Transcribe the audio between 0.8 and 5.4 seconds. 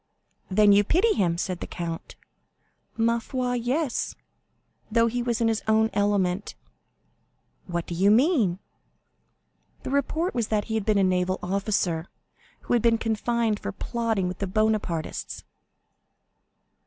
pity him?" said the count. "Ma foi, yes; though he was